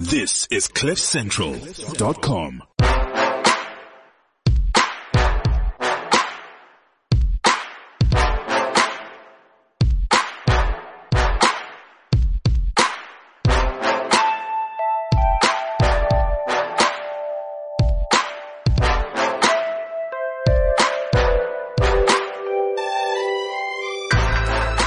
[0.00, 2.62] This is CliffCentral.com.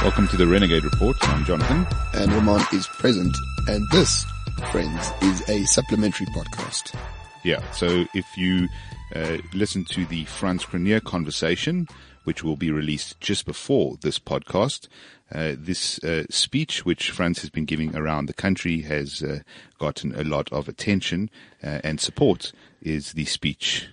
[0.02, 1.16] Welcome to the Renegade Report.
[1.22, 1.86] I'm Jonathan.
[2.14, 3.36] and Ramon is present.
[3.68, 4.26] And this,
[4.72, 6.96] friends, is a supplementary podcast.
[7.44, 8.68] Yeah, so if you
[9.16, 11.88] uh, listen to the Frans Cronje conversation,
[12.24, 14.88] which will be released just before this podcast,
[15.34, 19.40] uh, this uh, speech, which Franz has been giving around the country, has uh,
[19.80, 21.30] gotten a lot of attention
[21.64, 22.52] uh, and support.
[22.82, 23.88] Is the speech?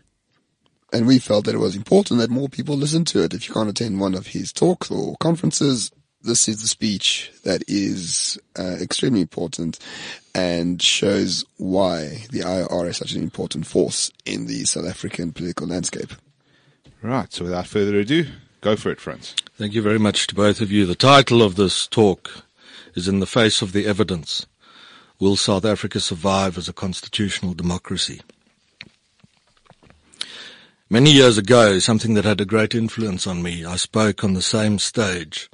[0.92, 3.32] And we felt that it was important that more people listen to it.
[3.32, 5.92] If you can't attend one of his talks or conferences,
[6.22, 9.78] this is the speech that is uh, extremely important
[10.34, 15.66] and shows why the IR is such an important force in the South African political
[15.66, 16.12] landscape.
[17.02, 17.32] Right.
[17.32, 18.26] So without further ado,
[18.60, 19.34] go for it, Frans.
[19.56, 20.86] Thank you very much to both of you.
[20.86, 22.44] The title of this talk
[22.94, 24.46] is In the Face of the Evidence.
[25.18, 28.20] Will South Africa survive as a constitutional democracy?
[30.88, 34.42] Many years ago, something that had a great influence on me, I spoke on the
[34.42, 35.48] same stage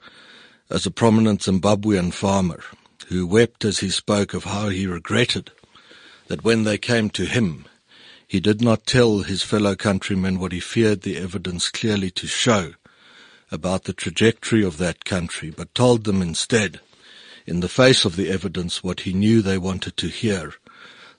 [0.68, 2.60] as a prominent Zimbabwean farmer
[3.08, 5.50] who wept as he spoke of how he regretted
[6.26, 7.66] that when they came to him,
[8.26, 12.74] he did not tell his fellow countrymen what he feared the evidence clearly to show
[13.52, 16.80] about the trajectory of that country, but told them instead,
[17.46, 20.54] in the face of the evidence, what he knew they wanted to hear,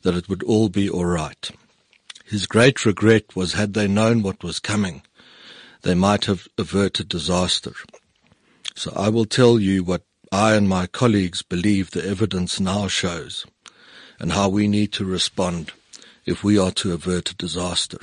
[0.01, 1.49] that it would all be all right.
[2.25, 5.03] His great regret was had they known what was coming,
[5.83, 7.71] they might have averted disaster.
[8.77, 13.43] So I will tell you what I and my colleagues believe the evidence now shows
[14.19, 15.71] and how we need to respond
[16.27, 17.97] if we are to avert a disaster.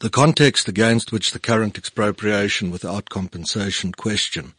[0.00, 4.52] The context against which the current expropriation without compensation question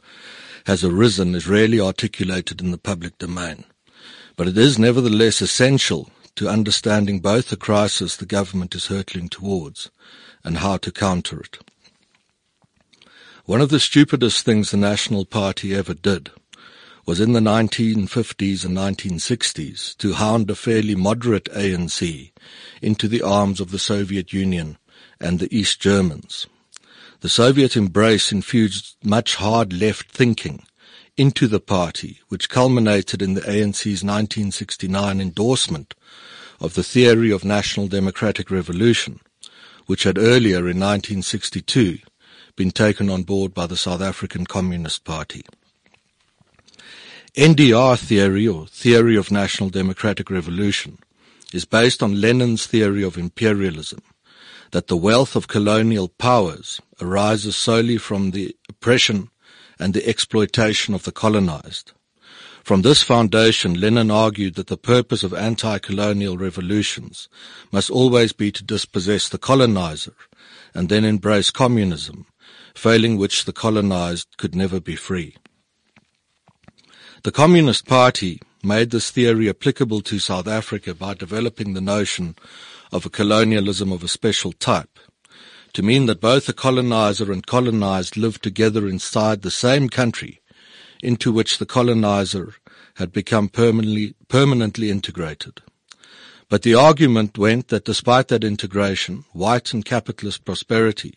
[0.65, 3.63] has arisen is rarely articulated in the public domain,
[4.35, 9.91] but it is nevertheless essential to understanding both the crisis the government is hurtling towards
[10.43, 11.59] and how to counter it.
[13.47, 16.31] One of the stupidest things the National Party ever did
[17.05, 22.33] was in the 1950s and 1960s to hound a fairly moderate ANC
[22.81, 24.77] into the arms of the Soviet Union
[25.21, 26.45] and the East Germans.
[27.21, 30.65] The Soviet embrace infused much hard left thinking
[31.15, 35.95] into the party, which culminated in the ANC's 1969 endorsement
[36.59, 39.21] of the theory of national democratic revolution,
[39.85, 41.99] which had earlier in 1962
[42.57, 45.43] been taken on board by the South African Communist Party.
[47.35, 50.97] NDR theory, or theory of national democratic revolution,
[51.53, 54.01] is based on Lenin's theory of imperialism,
[54.71, 59.29] that the wealth of colonial powers arises solely from the oppression
[59.79, 61.91] and the exploitation of the colonized.
[62.63, 67.29] From this foundation, Lenin argued that the purpose of anti-colonial revolutions
[67.71, 70.15] must always be to dispossess the colonizer
[70.73, 72.25] and then embrace communism,
[72.77, 75.35] failing which the colonized could never be free.
[77.23, 82.35] The Communist Party made this theory applicable to South Africa by developing the notion
[82.91, 84.99] of a colonialism of a special type,
[85.73, 90.41] to mean that both the colonizer and colonized lived together inside the same country
[91.01, 92.53] into which the colonizer
[92.95, 95.61] had become permanently, permanently integrated.
[96.49, 101.15] But the argument went that despite that integration, white and capitalist prosperity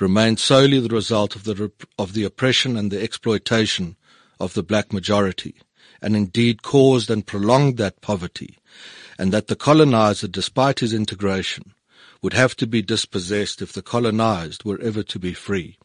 [0.00, 3.96] remained solely the result of the, of the oppression and the exploitation
[4.40, 5.54] of the black majority,
[6.00, 8.58] and indeed caused and prolonged that poverty,
[9.18, 11.72] and that the colonizer, despite his integration,
[12.22, 15.78] would have to be dispossessed if the colonized were ever to be free.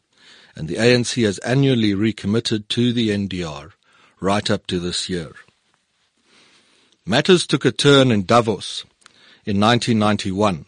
[0.56, 3.72] And the ANC has annually recommitted to the NDR
[4.20, 5.32] right up to this year.
[7.04, 8.84] Matters took a turn in Davos
[9.44, 10.64] in 1991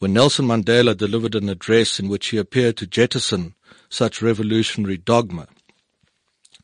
[0.00, 3.54] when Nelson Mandela delivered an address in which he appeared to jettison
[3.90, 5.46] such revolutionary dogma.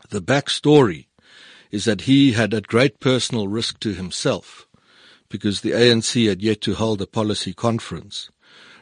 [0.09, 1.07] The backstory
[1.71, 4.67] is that he had at great personal risk to himself,
[5.29, 8.31] because the ANC had yet to hold a policy conference,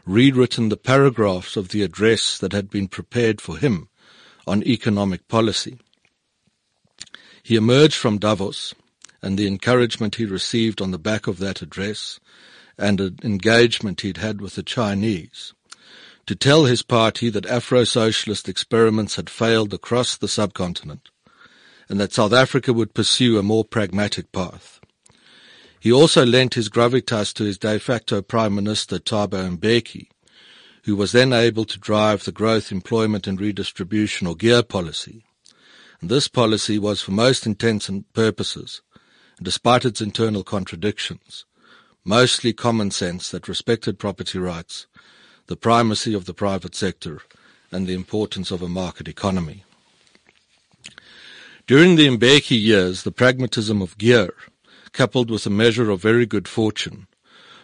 [0.07, 3.89] rewritten the paragraphs of the address that had been prepared for him
[4.47, 5.79] on economic policy.
[7.43, 8.73] He emerged from Davos
[9.21, 12.21] and the encouragement he received on the back of that address
[12.79, 15.55] and an engagement he'd had with the Chinese
[16.27, 21.11] to tell his party that Afro-socialist experiments had failed across the subcontinent
[21.89, 24.81] and that South Africa would pursue a more pragmatic path.
[25.79, 30.09] He also lent his gravitas to his de facto Prime Minister Thabo Mbeki,
[30.85, 35.25] who was then able to drive the growth, employment and redistribution or GEAR policy.
[36.01, 38.81] And this policy was for most intents and purposes,
[39.43, 41.45] despite its internal contradictions,
[42.05, 44.87] mostly common sense that respected property rights,
[45.47, 47.21] the primacy of the private sector,
[47.71, 49.65] and the importance of a market economy.
[51.67, 54.35] During the Mbeki years, the pragmatism of GEAR
[54.95, 57.07] coupled with a measure of very good fortune,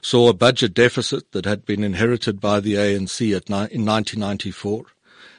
[0.02, 3.54] saw a budget deficit that had been inherited by the ANC in
[3.86, 4.84] 1994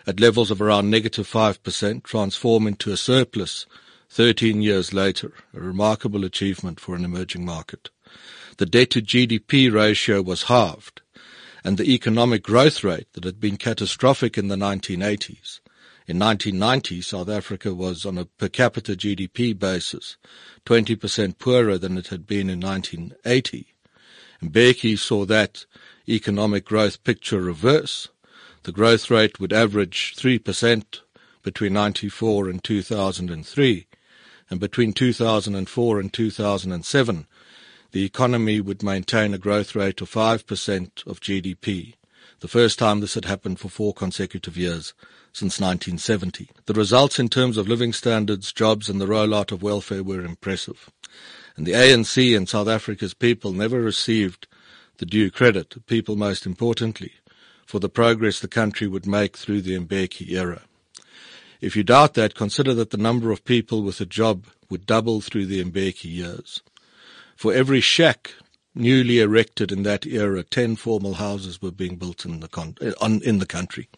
[0.07, 3.67] at levels of around negative 5% transform into a surplus
[4.09, 7.89] 13 years later, a remarkable achievement for an emerging market.
[8.61, 11.01] The debt to GDP ratio was halved,
[11.63, 15.61] and the economic growth rate that had been catastrophic in the 1980s
[16.05, 20.15] in 1990, South Africa was on a per capita GDP basis
[20.67, 23.73] 20% poorer than it had been in 1980.
[24.41, 25.65] And Mbeki saw that
[26.07, 28.09] economic growth picture reverse.
[28.61, 30.99] The growth rate would average 3%
[31.41, 33.87] between 94 and 2003.
[34.51, 37.27] And between 2004 and 2007,
[37.91, 41.95] the economy would maintain a growth rate of 5% of GDP.
[42.39, 44.93] The first time this had happened for four consecutive years
[45.33, 46.49] since 1970.
[46.65, 50.89] The results in terms of living standards, jobs and the rollout of welfare were impressive.
[51.55, 54.47] And the ANC and South Africa's people never received
[54.97, 57.13] the due credit, people most importantly,
[57.65, 60.61] for the progress the country would make through the Mbeki era.
[61.59, 65.21] If you doubt that, consider that the number of people with a job would double
[65.21, 66.61] through the Mbeki years.
[67.41, 68.35] For every shack
[68.75, 72.91] newly erected in that era, 10 formal houses were being built in the, con- uh,
[73.23, 73.89] in the country.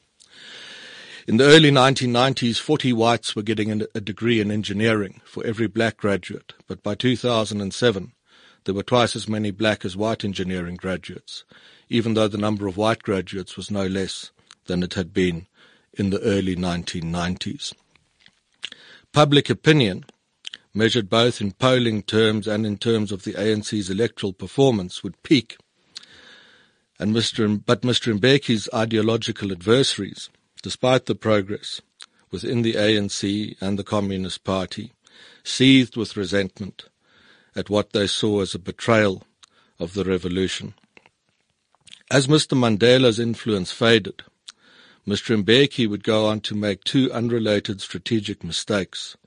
[1.27, 5.97] In the early 1990s, 40 whites were getting a degree in engineering for every black
[5.97, 8.13] graduate, but by 2007,
[8.63, 11.43] there were twice as many black as white engineering graduates,
[11.89, 14.31] even though the number of white graduates was no less
[14.67, 15.47] than it had been
[15.91, 17.73] in the early 1990s.
[19.11, 20.05] Public opinion,
[20.73, 25.57] measured both in polling terms and in terms of the ANC's electoral performance, would peak.
[26.99, 27.61] And Mr.
[27.63, 28.17] But Mr.
[28.17, 30.29] Mbeki's ideological adversaries
[30.63, 31.81] despite the progress
[32.31, 34.93] within the ANC and the Communist Party,
[35.43, 36.85] seethed with resentment
[37.55, 39.23] at what they saw as a betrayal
[39.77, 40.73] of the revolution.
[42.09, 42.57] As Mr.
[42.57, 44.23] Mandela's influence faded,
[45.05, 45.43] Mr.
[45.43, 49.17] Mbeki would go on to make two unrelated strategic mistakes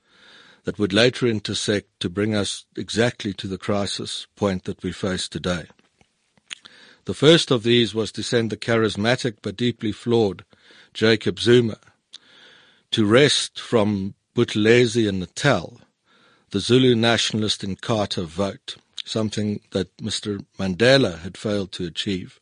[0.67, 5.29] that would later intersect to bring us exactly to the crisis point that we face
[5.29, 5.63] today.
[7.05, 10.43] The first of these was to send the charismatic but deeply flawed
[10.93, 11.77] Jacob Zuma
[12.91, 15.79] to wrest from Buthelezi and Natal
[16.51, 18.75] the Zulu nationalist Inkatha vote,
[19.05, 20.45] something that Mr.
[20.59, 22.41] Mandela had failed to achieve,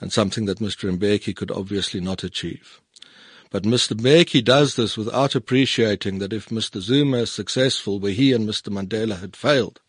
[0.00, 0.90] and something that Mr.
[0.90, 2.80] Mbeki could obviously not achieve.
[3.54, 3.96] But Mr.
[3.96, 6.80] Mbeki does this without appreciating that if Mr.
[6.80, 8.68] Zuma is successful where he and Mr.
[8.68, 9.80] Mandela had failed,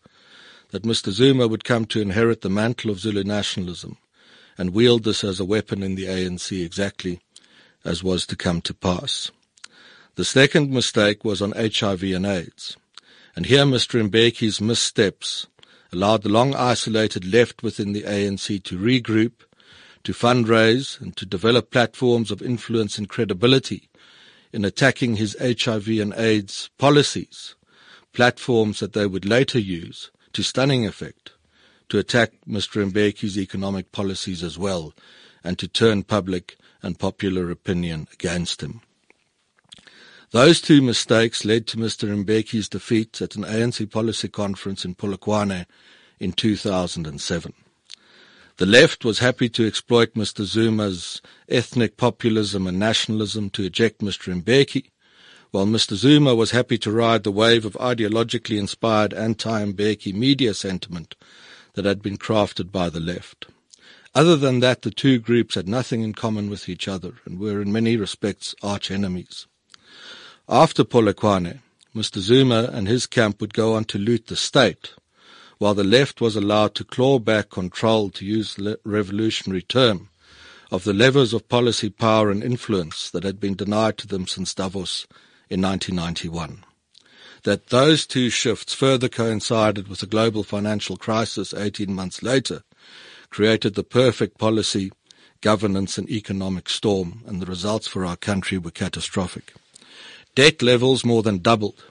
[0.70, 1.10] that Mr.
[1.10, 3.96] Zuma would come to inherit the mantle of Zulu nationalism
[4.56, 7.18] and wield this as a weapon in the ANC exactly
[7.84, 9.32] as was to come to pass.
[10.14, 12.76] The second mistake was on HIV and AIDS.
[13.34, 14.00] And here Mr.
[14.08, 15.48] Mbeki's missteps
[15.92, 19.32] allowed the long isolated left within the ANC to regroup,
[20.06, 23.88] to fundraise, and to develop platforms of influence and credibility
[24.52, 27.56] in attacking his HIV and AIDS policies,
[28.12, 31.32] platforms that they would later use to stunning effect
[31.88, 32.88] to attack Mr.
[32.88, 34.94] Mbeki's economic policies as well
[35.42, 38.82] and to turn public and popular opinion against him.
[40.30, 42.24] Those two mistakes led to Mr.
[42.24, 45.66] Mbeki's defeat at an ANC policy conference in Polokwane
[46.20, 47.52] in 2007.
[48.58, 50.44] The left was happy to exploit Mr.
[50.44, 54.32] Zuma's ethnic populism and nationalism to eject Mr.
[54.42, 54.90] Mbeki,
[55.50, 55.94] while Mr.
[55.94, 61.16] Zuma was happy to ride the wave of ideologically inspired anti-Mbeki media sentiment
[61.74, 63.46] that had been crafted by the left.
[64.14, 67.60] Other than that, the two groups had nothing in common with each other and were
[67.60, 69.46] in many respects arch enemies.
[70.48, 71.58] After Polokwane,
[71.94, 72.20] Mr.
[72.20, 74.94] Zuma and his camp would go on to loot the state,
[75.58, 80.08] while the left was allowed to claw back control, to use the revolutionary term,
[80.70, 84.54] of the levers of policy power and influence that had been denied to them since
[84.54, 85.06] Davos
[85.48, 86.64] in 1991.
[87.44, 92.62] That those two shifts further coincided with the global financial crisis 18 months later
[93.30, 94.90] created the perfect policy,
[95.40, 99.54] governance and economic storm, and the results for our country were catastrophic.
[100.34, 101.84] Debt levels more than doubled.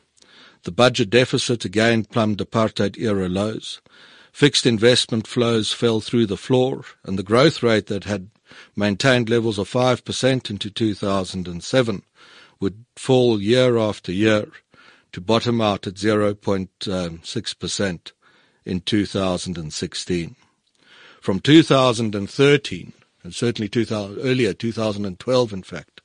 [0.65, 3.81] The budget deficit again plumbed apartheid era lows.
[4.31, 8.31] Fixed investment flows fell through the floor, and the growth rate that had
[8.75, 12.01] maintained levels of 5% into 2007
[12.59, 14.47] would fall year after year
[15.11, 18.11] to bottom out at 0.6%
[18.65, 20.35] in 2016.
[21.21, 22.93] From 2013,
[23.23, 26.01] and certainly 2000, earlier, 2012 in fact,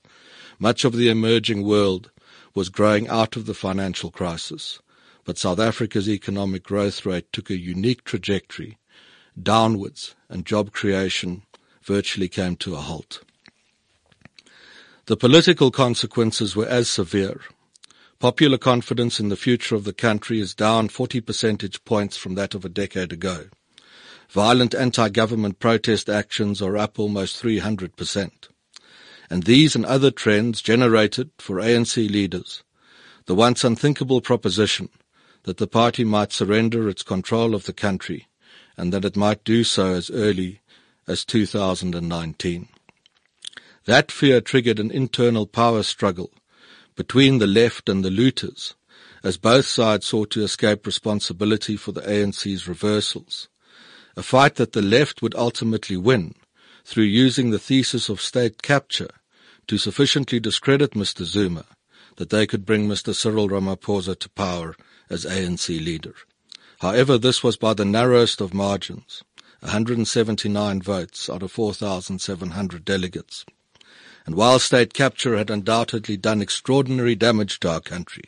[0.58, 2.10] much of the emerging world
[2.54, 4.80] was growing out of the financial crisis,
[5.24, 8.78] but South Africa's economic growth rate took a unique trajectory
[9.40, 11.42] downwards and job creation
[11.82, 13.22] virtually came to a halt.
[15.06, 17.40] The political consequences were as severe.
[18.18, 22.54] Popular confidence in the future of the country is down 40 percentage points from that
[22.54, 23.46] of a decade ago.
[24.28, 28.30] Violent anti-government protest actions are up almost 300%.
[29.30, 32.62] And these and other trends generated for ANC leaders
[33.26, 34.88] the once unthinkable proposition
[35.44, 38.26] that the party might surrender its control of the country
[38.76, 40.60] and that it might do so as early
[41.06, 42.68] as 2019.
[43.84, 46.32] That fear triggered an internal power struggle
[46.96, 48.74] between the left and the looters,
[49.22, 53.48] as both sides sought to escape responsibility for the ANC's reversals.
[54.16, 56.34] A fight that the left would ultimately win
[56.84, 59.10] through using the thesis of state capture
[59.66, 61.24] to sufficiently discredit Mr.
[61.24, 61.64] Zuma
[62.16, 63.14] that they could bring Mr.
[63.14, 64.74] Cyril Ramaphosa to power
[65.08, 66.14] as ANC leader.
[66.80, 69.22] However, this was by the narrowest of margins,
[69.60, 73.44] 179 votes out of 4,700 delegates.
[74.26, 78.24] And while state capture had undoubtedly done extraordinary damage to our country,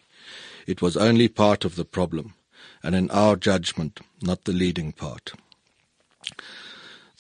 [0.66, 2.34] it was only part of the problem,
[2.82, 5.32] and in our judgment, not the leading part.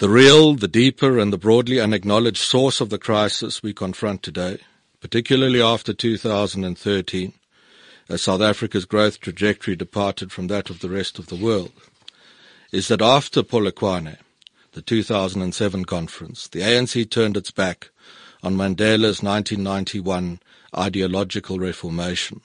[0.02, 4.58] The real, the deeper, and the broadly unacknowledged source of the crisis we confront today,
[4.98, 7.32] particularly after 2013,
[8.08, 11.70] as South Africa's growth trajectory departed from that of the rest of the world,
[12.72, 14.16] is that after Polokwane,
[14.72, 17.90] the 2007 conference, the ANC turned its back
[18.42, 20.40] on Mandela's 1991
[20.76, 22.40] ideological reformation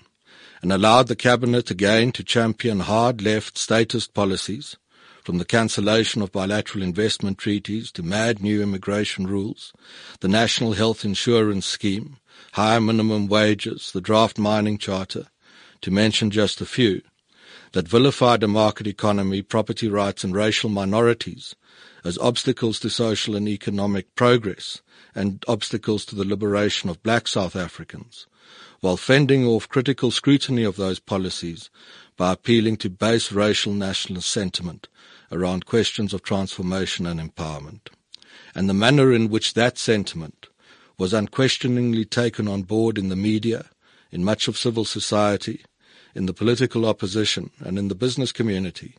[0.62, 4.78] and allowed the cabinet again to champion hard left statist policies
[5.28, 9.74] from the cancellation of bilateral investment treaties to mad new immigration rules,
[10.22, 12.16] the national health insurance scheme,
[12.54, 15.26] higher minimum wages, the draft mining charter,
[15.82, 17.02] to mention just a few,
[17.74, 21.56] that vilified a market economy, property rights and racial minorities
[22.06, 24.82] as obstacles to social and economic progress
[25.14, 28.28] and obstacles to the liberation of black South Africans,
[28.80, 31.70] while fending off critical scrutiny of those policies
[32.16, 34.88] by appealing to base racial nationalist sentiment
[35.32, 37.90] around questions of transformation and empowerment.
[38.56, 40.48] And the manner in which that sentiment
[40.98, 43.66] was unquestioningly taken on board in the media,
[44.12, 45.64] in much of civil society,
[46.16, 48.96] in the political opposition, and in the business community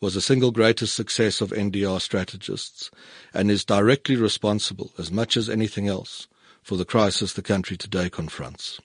[0.00, 2.90] was the single greatest success of NDR strategists
[3.32, 6.26] and is directly responsible, as much as anything else,
[6.62, 8.80] for the crisis the country today confronts.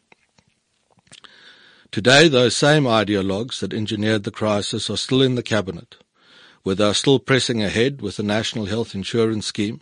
[1.92, 5.98] Today, those same ideologues that engineered the crisis are still in the cabinet,
[6.66, 9.82] they are still pressing ahead with the National Health Insurance Scheme,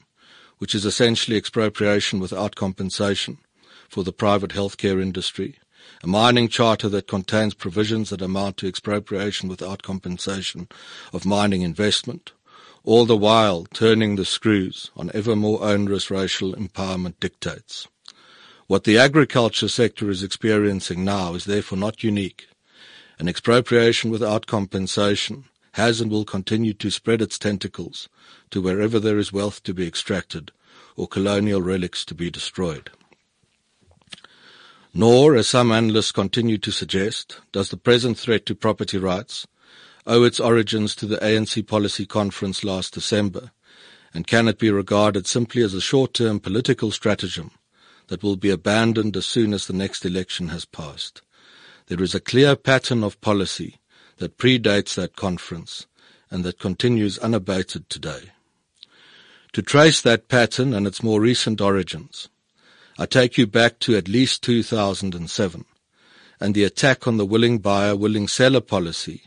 [0.58, 3.38] which is essentially expropriation without compensation
[3.90, 5.60] for the private healthcare industry,
[6.04, 10.68] a mining charter that contains provisions that amount to expropriation without compensation
[11.14, 12.34] of mining investment,
[12.84, 17.88] all the while turning the screws on ever more onerous racial empowerment dictates.
[18.68, 22.48] What the agriculture sector is experiencing now is therefore not unique.
[23.20, 25.46] An expropriation without compensation
[25.78, 28.10] has and will continue to spread its tentacles
[28.50, 30.52] to wherever there is wealth to be extracted
[30.96, 32.90] or colonial relics to be destroyed.
[34.92, 39.46] Nor, as some analysts continue to suggest, does the present threat to property rights
[40.08, 43.52] owe its origins to the ANC policy conference last December,
[44.16, 47.52] and can it be regarded simply as a short-term political stratagem
[48.08, 51.22] that will be abandoned as soon as the next election has passed.
[51.86, 53.78] There is a clear pattern of policy
[54.18, 55.86] that predates that conference
[56.30, 58.32] and that continues unabated today.
[59.54, 62.30] To trace that pattern and its more recent origins,
[63.00, 65.66] I take you back to at least 2007
[66.40, 69.24] and the attack on the willing buyer, willing seller policy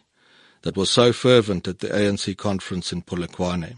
[0.62, 3.76] that was so fervent at the ANC conference in Polokwane,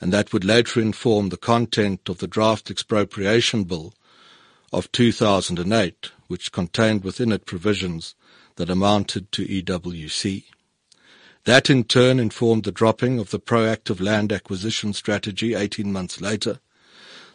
[0.00, 3.94] and that would later inform the content of the draft expropriation bill
[4.72, 8.14] of 2008, which contained within it provisions
[8.60, 10.44] that amounted to EWC.
[11.44, 16.60] That in turn informed the dropping of the proactive land acquisition strategy 18 months later,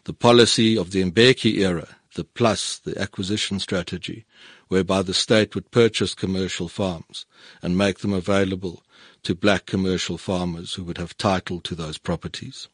[0.03, 4.23] the policy of the Mbeki era, the PLAS, the acquisition strategy,
[4.67, 7.25] whereby the state would purchase commercial farms
[7.63, 8.83] and make them available
[9.23, 12.67] to black commercial farmers who would have title to those properties.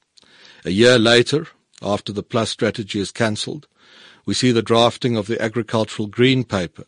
[0.65, 1.48] A year later,
[1.81, 3.70] after the PLAS strategy is cancelled,
[4.25, 6.84] we see the drafting of the agricultural green paper,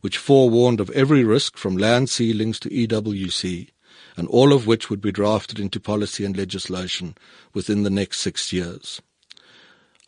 [0.00, 3.68] which forewarned of every risk from land ceilings to EWC,
[4.16, 7.14] and all of which would be drafted into policy and legislation
[7.54, 9.00] within the next six years.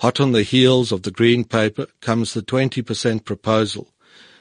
[0.00, 3.88] Hot on the heels of the green paper comes the 20% proposal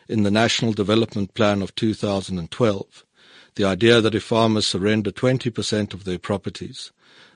[0.07, 3.05] in the National Development Plan of 2012,
[3.55, 6.91] the idea that if farmers surrender 20% of their properties,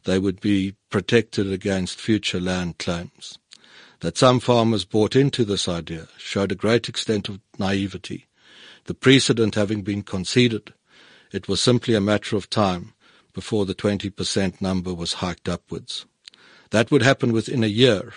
[0.05, 3.37] they would be protected against future land claims
[4.01, 8.27] that some farmers bought into this idea showed a great extent of naivety.
[8.85, 10.73] The precedent having been conceded,
[11.31, 12.93] it was simply a matter of time
[13.33, 16.05] before the 20% number was hiked upwards.
[16.71, 18.13] That would happen within a year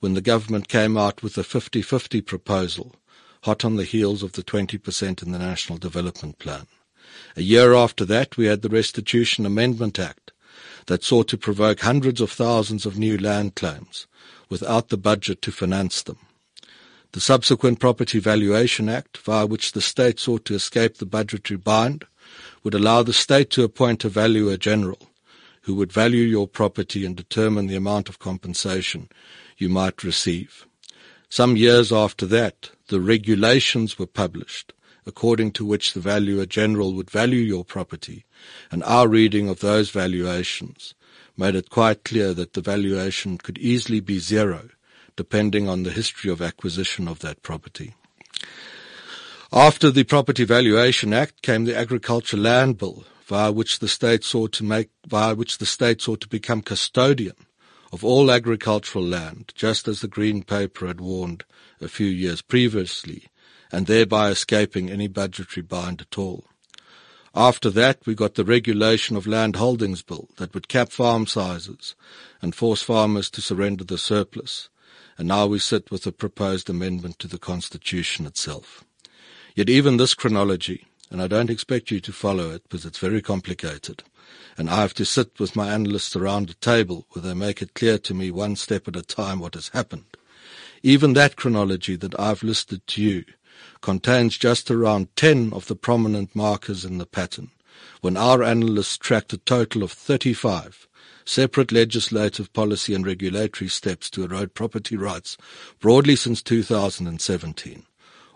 [0.00, 2.94] when the government came out with a 50-50 proposal,
[3.42, 6.66] hot on the heels of the 20% in the National Development Plan.
[7.36, 10.32] A year after that, we had the Restitution Amendment Act
[10.86, 14.06] that sought to provoke hundreds of thousands of new land claims
[14.50, 16.18] without the budget to finance them.
[17.12, 22.04] The subsequent Property Valuation Act, via which the state sought to escape the budgetary bind,
[22.62, 24.98] would allow the state to appoint a valuer general
[25.62, 29.08] who would value your property and determine the amount of compensation
[29.58, 30.66] you might receive.
[31.28, 34.72] Some years after that, the regulations were published,
[35.06, 38.24] according to which the valuer general would value your property,
[38.70, 40.94] and our reading of those valuations
[41.36, 44.68] made it quite clear that the valuation could easily be zero,
[45.16, 47.94] depending on the history of acquisition of that property.
[49.52, 54.52] After the Property Valuation Act came the Agriculture Land Bill, via which the state sought
[54.52, 57.34] to make, via which the state sought to become custodian
[57.92, 61.44] of all agricultural land, just as the Green Paper had warned
[61.80, 63.28] a few years previously,
[63.72, 66.44] and thereby escaping any budgetary bind at all.
[67.34, 71.94] After that, we got the regulation of land holdings bill that would cap farm sizes
[72.42, 74.68] and force farmers to surrender the surplus.
[75.16, 78.84] And now we sit with a proposed amendment to the Constitution itself.
[79.54, 83.20] Yet even this chronology, and I don't expect you to follow it because it's very
[83.20, 84.02] complicated,
[84.56, 87.74] and I have to sit with my analysts around a table where they make it
[87.74, 90.16] clear to me one step at a time what has happened.
[90.82, 93.24] Even that chronology that I've listed to you
[93.80, 97.50] contains just around 10 of the prominent markers in the pattern,
[98.00, 100.86] when our analysts tracked a total of 35
[101.24, 105.36] separate legislative policy and regulatory steps to erode property rights
[105.78, 107.84] broadly since 2017,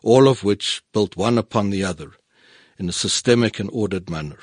[0.02, 2.12] all of which built one upon the other
[2.78, 4.38] in a systemic and ordered manner.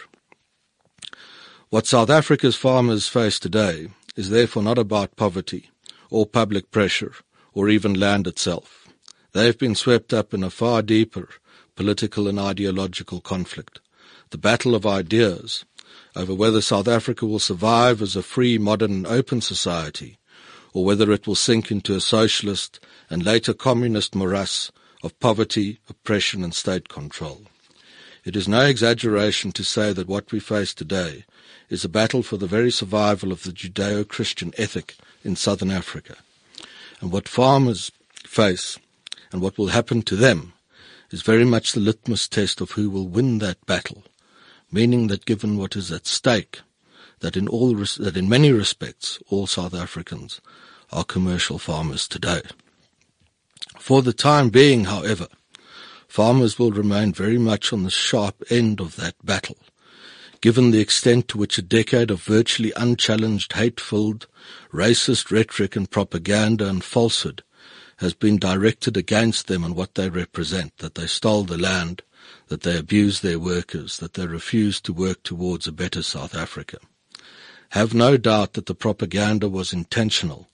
[1.69, 3.87] What South Africa's farmers face today
[4.17, 5.69] is therefore not about poverty
[6.09, 7.13] or public pressure
[7.53, 8.80] or even land itself.
[9.33, 11.29] They have been swept up in a far deeper
[11.75, 13.79] political and ideological conflict.
[14.31, 15.65] The battle of ideas
[16.15, 20.17] over whether South Africa will survive as a free, modern and open society
[20.73, 24.71] or whether it will sink into a socialist and later communist morass
[25.03, 27.41] of poverty, oppression and state control.
[28.23, 31.25] It is no exaggeration to say that what we face today
[31.69, 36.17] is a battle for the very survival of the Judeo-Christian ethic in southern Africa.
[36.99, 37.91] And what farmers
[38.23, 38.77] face
[39.31, 40.53] and what will happen to them
[41.09, 44.03] is very much the litmus test of who will win that battle,
[44.71, 46.61] meaning that given what is at stake,
[47.19, 50.41] that in all that in many respects all South Africans
[50.91, 52.41] are commercial farmers today.
[53.79, 55.27] For the time being, however,
[56.07, 59.57] farmers will remain very much on the sharp end of that battle,
[60.41, 64.27] given the extent to which a decade of virtually unchallenged hate-filled,
[64.73, 67.43] racist rhetoric and propaganda and falsehood
[68.01, 72.01] has been directed against them and what they represent, that they stole the land,
[72.47, 76.77] that they abused their workers, that they refused to work towards a better South Africa.
[77.69, 80.49] Have no doubt that the propaganda was intentional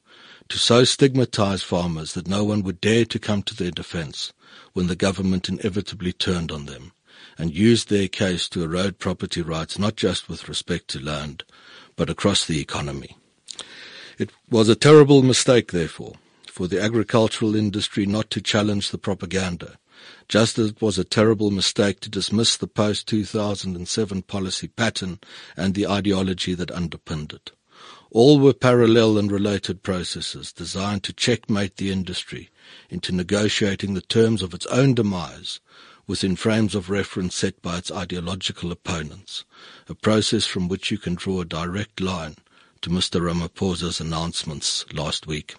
[0.50, 4.34] to so stigmatize farmers that no one would dare to come to their defense
[4.74, 6.92] when the government inevitably turned on them
[7.38, 11.46] and used their case to erode property rights not just with respect to land,
[11.96, 13.16] but across the economy.
[14.18, 16.16] It was a terrible mistake, therefore,
[16.58, 19.78] for the agricultural industry not to challenge the propaganda,
[20.28, 25.20] just as it was a terrible mistake to dismiss the post-2007 policy pattern
[25.56, 27.52] and the ideology that underpinned it.
[28.10, 32.50] All were parallel and related processes designed to checkmate the industry
[32.90, 35.60] into negotiating the terms of its own demise
[36.08, 39.46] within frames of reference set by its ideological opponents,
[39.88, 42.36] a process from which you can draw a direct line
[42.82, 43.22] to Mr.
[43.22, 45.54] Ramaphosa's announcements last week.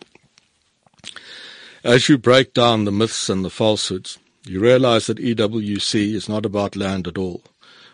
[1.84, 6.44] As you break down the myths and the falsehoods, you realize that EWC is not
[6.44, 7.42] about land at all,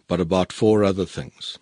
[0.06, 1.58] but about four other things.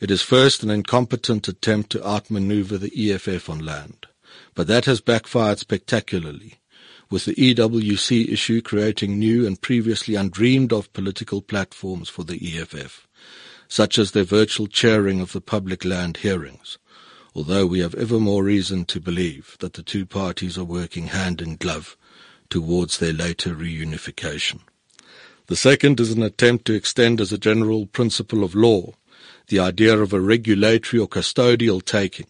[0.00, 4.06] It is first an incompetent attempt to outmaneuver the EFF on land,
[4.54, 6.58] but that has backfired spectacularly,
[7.10, 13.06] with the EWC issue creating new and previously undreamed of political platforms for the EFF,
[13.68, 16.78] such as their virtual chairing of the public land hearings,
[17.34, 21.40] although we have ever more reason to believe that the two parties are working hand
[21.42, 21.96] in glove
[22.48, 24.60] towards their later reunification.
[25.46, 28.92] The second is an attempt to extend as a general principle of law
[29.48, 32.26] the idea of a regulatory or custodial taking,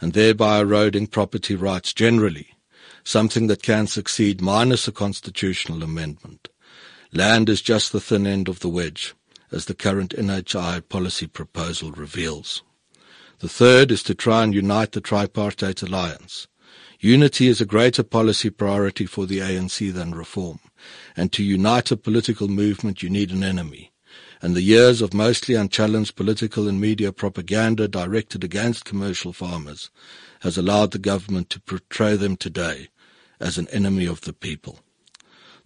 [0.00, 2.48] and thereby eroding property rights generally,
[3.04, 6.48] something that can succeed minus a constitutional amendment.
[7.12, 9.14] Land is just the thin end of the wedge,
[9.52, 12.62] as the current NHI policy proposal reveals.
[13.40, 16.46] The third is to try and unite the tripartite alliance.
[17.00, 20.60] Unity is a greater policy priority for the ANC than reform,
[21.16, 23.92] and to unite a political movement you need an enemy.
[24.42, 29.88] And the years of mostly unchallenged political and media propaganda directed against commercial farmers
[30.40, 32.88] has allowed the government to portray them today
[33.40, 34.80] as an enemy of the people.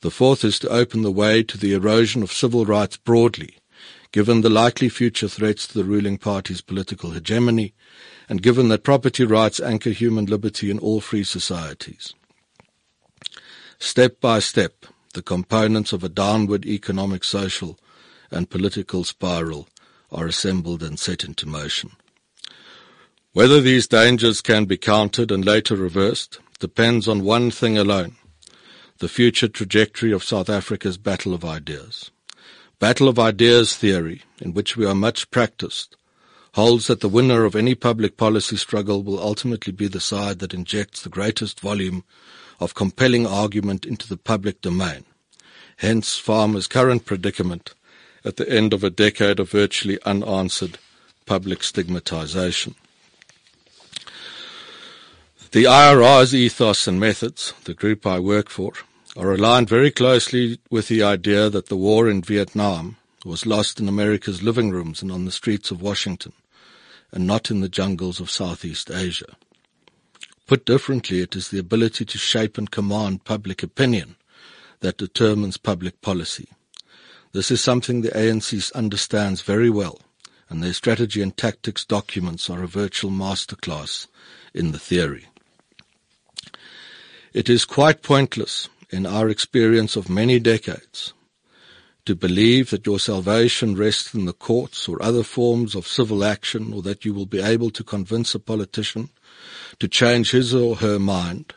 [0.01, 3.59] The fourth is to open the way to the erosion of civil rights broadly,
[4.13, 7.75] given the likely future threats to the ruling party's political hegemony,
[8.29, 12.15] and given that property rights anchor human liberty in all free societies.
[13.79, 17.79] Step by step, the components of a downward economic, social,
[18.31, 19.69] and political spiral
[20.11, 21.91] are assembled and set into motion.
[23.33, 28.17] Whether these dangers can be countered and later reversed depends on one thing alone,
[28.99, 32.13] the future trajectory of South Africa's battle of ideas.
[32.85, 35.97] Battle of Ideas theory, in which we are much practiced,
[36.53, 40.53] holds that the winner of any public policy struggle will ultimately be the side that
[40.53, 42.05] injects the greatest volume
[42.61, 45.07] of compelling argument into the public domain.
[45.79, 47.73] Hence farmers' current predicament
[48.23, 50.77] at the end of a decade of virtually unanswered
[51.25, 52.75] public stigmatization.
[55.53, 58.75] The IRR's ethos and methods, the group I work for,
[59.17, 63.89] are aligned very closely with the idea that the war in Vietnam was lost in
[63.89, 66.33] America's living rooms and on the streets of Washington,
[67.13, 69.37] and not in the jungles of Southeast Asia.
[70.47, 74.17] Put differently, it is the ability to shape and command public opinion
[74.81, 76.49] that determines public policy.
[77.33, 80.01] This is something the ANC understands very well,
[80.51, 84.07] and their strategy and tactics documents are a virtual masterclass
[84.53, 85.27] in the theory.
[87.33, 91.13] It is quite pointless in our experience of many decades
[92.07, 96.73] to believe that your salvation rests in the courts or other forms of civil action
[96.73, 99.09] or that you will be able to convince a politician
[99.79, 101.55] to change his or her mind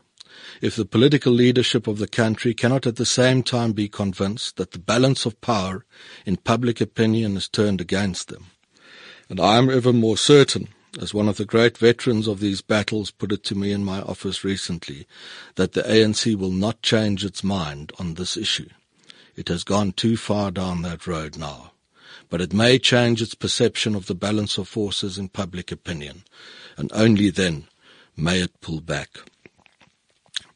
[0.62, 4.71] if the political leadership of the country cannot at the same time be convinced that
[4.71, 5.86] the balance of power
[6.26, 8.47] in public opinion is turned against them.
[9.30, 13.12] And I am ever more certain as one of the great veterans of these battles
[13.12, 15.07] put it to me in my office recently,
[15.55, 18.69] that the ANC will not change its mind on this issue.
[19.36, 21.71] It has gone too far down that road now.
[22.29, 26.23] But it may change its perception of the balance of forces in public opinion,
[26.75, 27.67] and only then
[28.15, 29.10] may it pull back.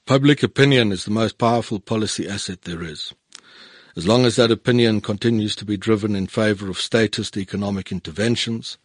[0.06, 3.13] Public opinion is the most powerful policy asset there is.
[3.95, 8.77] As long as that opinion continues to be driven in favor of statist economic interventions,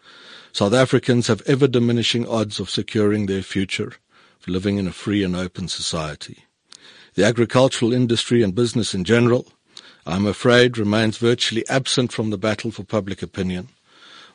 [0.53, 3.93] South Africans have ever diminishing odds of securing their future
[4.41, 6.45] of living in a free and open society.
[7.15, 9.47] The agricultural industry and business in general,
[10.05, 13.69] I'm afraid, remains virtually absent from the battle for public opinion,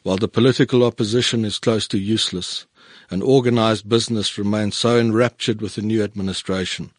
[0.04, 2.66] while the political opposition is close to useless
[3.10, 6.92] and organized business remains so enraptured with the new administration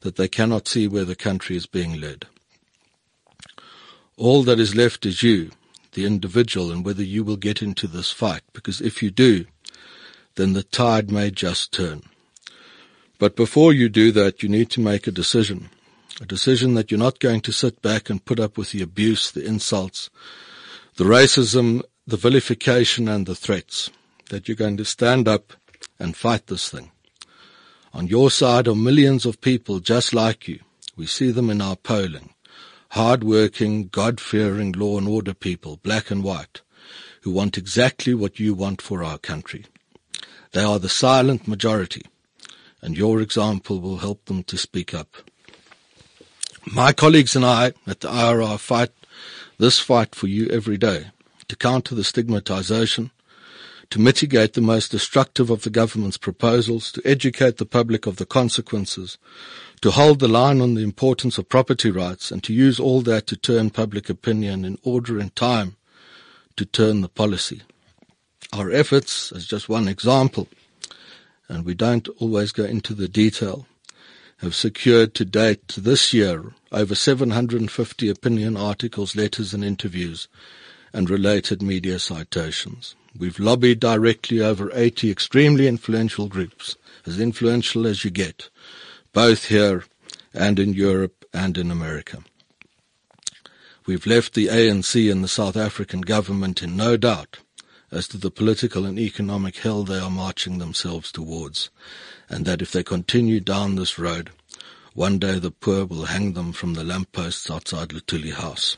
[0.00, 2.26] that they cannot see where the country is being led.
[4.20, 5.50] All that is left is you,
[5.92, 9.46] the individual, and whether you will get into this fight, because if you do,
[10.34, 12.02] then the tide may just turn.
[13.18, 15.70] But before you do that, you need to make a decision.
[16.20, 19.30] A decision that you're not going to sit back and put up with the abuse,
[19.30, 20.10] the insults,
[20.96, 23.88] the racism, the vilification and the threats.
[24.28, 25.54] That you're going to stand up
[25.98, 26.90] and fight this thing.
[27.94, 30.60] On your side are millions of people just like you.
[30.94, 32.34] We see them in our polling
[32.90, 36.60] hard-working, God-fearing law and order people, black and white,
[37.22, 39.66] who want exactly what you want for our country.
[40.52, 42.02] They are the silent majority,
[42.82, 45.16] and your example will help them to speak up.
[46.66, 48.90] My colleagues and I at the IRR fight
[49.58, 51.08] this fight for you every day
[51.48, 53.10] to counter the stigmatization,
[53.90, 58.26] to mitigate the most destructive of the government's proposals, to educate the public of the
[58.26, 59.18] consequences,
[59.82, 63.26] to hold the line on the importance of property rights and to use all that
[63.26, 65.76] to turn public opinion in order and time
[66.56, 67.62] to turn the policy.
[68.52, 70.48] Our efforts, as just one example,
[71.48, 73.66] and we don't always go into the detail,
[74.38, 80.28] have secured to date this year over 750 opinion articles, letters and interviews
[80.92, 82.94] and related media citations.
[83.18, 88.48] We've lobbied directly over 80 extremely influential groups, as influential as you get,
[89.12, 89.84] both here
[90.32, 92.22] and in Europe and in America.
[93.86, 97.38] We've left the ANC and the South African government in no doubt
[97.90, 101.70] as to the political and economic hell they are marching themselves towards,
[102.28, 104.30] and that if they continue down this road,
[104.94, 108.76] one day the poor will hang them from the lampposts outside Luthuli House.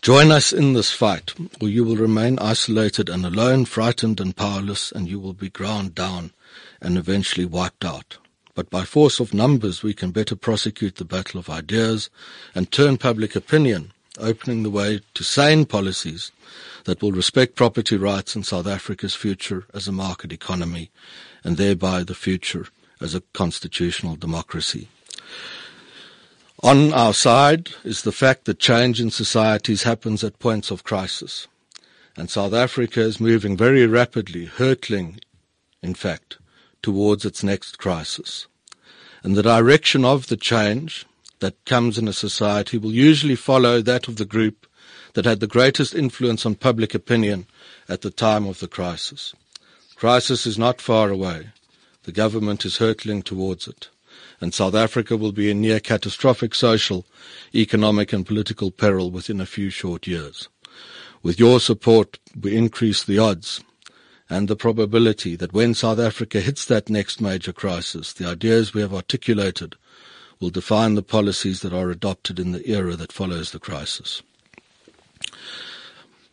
[0.00, 4.90] Join us in this fight, or you will remain isolated and alone, frightened and powerless,
[4.90, 6.32] and you will be ground down
[6.80, 8.18] and eventually wiped out.
[8.54, 12.10] But by force of numbers, we can better prosecute the battle of ideas
[12.54, 16.32] and turn public opinion, opening the way to sane policies
[16.84, 20.90] that will respect property rights in South Africa's future as a market economy
[21.44, 22.66] and thereby the future
[23.00, 24.88] as a constitutional democracy.
[26.62, 31.48] On our side is the fact that change in societies happens at points of crisis.
[32.16, 35.18] And South Africa is moving very rapidly, hurtling,
[35.82, 36.36] in fact,
[36.82, 38.46] towards its next crisis.
[39.22, 41.06] And the direction of the change
[41.40, 44.66] that comes in a society will usually follow that of the group
[45.14, 47.46] that had the greatest influence on public opinion
[47.88, 49.34] at the time of the crisis.
[49.96, 51.48] Crisis is not far away.
[52.04, 53.88] The government is hurtling towards it.
[54.40, 57.06] And South Africa will be in near catastrophic social,
[57.54, 60.48] economic and political peril within a few short years.
[61.22, 63.62] With your support, we increase the odds
[64.32, 68.80] and the probability that when South Africa hits that next major crisis, the ideas we
[68.80, 69.76] have articulated
[70.40, 74.22] will define the policies that are adopted in the era that follows the crisis.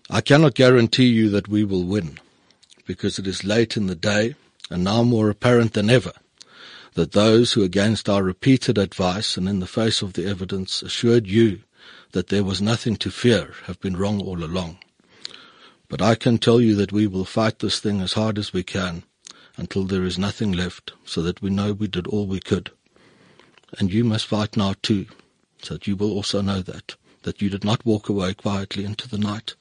[0.09, 2.19] I cannot guarantee you that we will win,
[2.85, 4.35] because it is late in the day
[4.71, 6.13] and now more apparent than ever
[6.93, 11.27] that those who, against our repeated advice and in the face of the evidence, assured
[11.27, 11.59] you
[12.13, 14.77] that there was nothing to fear have been wrong all along.
[15.89, 18.63] But I can tell you that we will fight this thing as hard as we
[18.63, 19.03] can
[19.57, 22.71] until there is nothing left so that we know we did all we could.
[23.77, 25.07] And you must fight now too,
[25.61, 29.09] so that you will also know that, that you did not walk away quietly into
[29.09, 29.55] the night,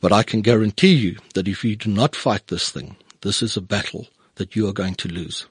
[0.00, 3.56] but I can guarantee you that if you do not fight this thing, this is
[3.56, 5.46] a battle that you are going to lose.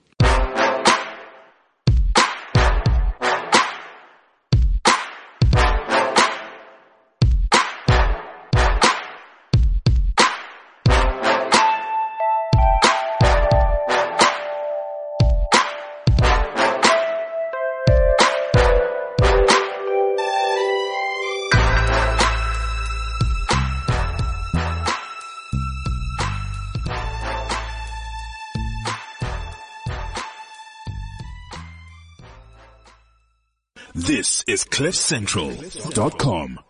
[34.59, 36.59] Is CliffCentral.com.